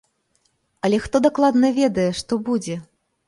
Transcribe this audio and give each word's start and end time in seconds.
Але 0.87 0.99
хто 1.03 1.19
дакладна 1.27 1.71
ведае, 1.79 2.09
што 2.21 2.33
будзе? 2.47 2.81